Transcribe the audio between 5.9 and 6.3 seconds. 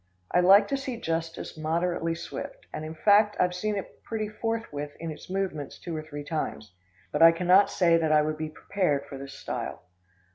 or three